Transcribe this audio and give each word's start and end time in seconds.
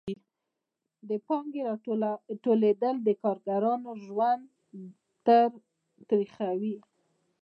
د 1.09 1.11
پانګې 1.25 1.61
راټولېدل 1.69 2.95
د 3.07 3.09
کارګرانو 3.21 3.91
ژوند 4.05 4.43
تریخوي 6.09 6.75